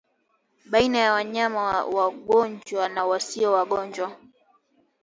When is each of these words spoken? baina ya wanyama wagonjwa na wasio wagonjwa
baina 0.65 0.97
ya 0.97 1.13
wanyama 1.13 1.85
wagonjwa 1.85 2.89
na 2.89 3.05
wasio 3.05 3.51
wagonjwa 3.51 4.17